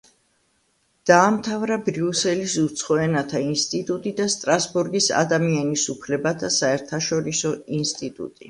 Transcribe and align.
დაამთავრა 1.09 1.75
ბრიუსელის 1.89 2.55
უცხო 2.63 2.97
ენათა 3.03 3.43
ინსტიტუტი 3.49 4.15
და 4.23 4.27
სტრასბურგის 4.37 5.11
ადამიანის 5.21 5.87
უფლებათა 5.97 6.53
საერთაშორისო 6.61 7.57
ინსტიტუტი. 7.83 8.39